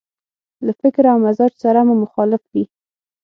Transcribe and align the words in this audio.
له 0.65 0.71
فکر 0.81 1.03
او 1.11 1.17
مزاج 1.25 1.53
سره 1.63 1.79
مو 1.87 1.93
مخالف 2.03 2.41
وي. 2.53 2.63